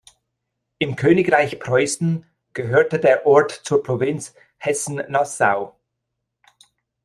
Im 0.79 0.95
Königreich 0.95 1.59
Preußen 1.59 2.25
gehörte 2.53 2.97
der 2.97 3.27
Ort 3.27 3.51
zur 3.51 3.83
Provinz 3.83 4.33
Hessen-Nassau. 4.57 5.75